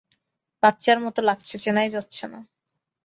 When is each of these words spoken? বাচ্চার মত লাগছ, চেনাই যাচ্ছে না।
বাচ্চার 0.63 0.97
মত 0.99 1.17
লাগছ, 1.19 1.49
চেনাই 1.63 1.89
যাচ্ছে 1.89 2.25
না। 2.27 2.39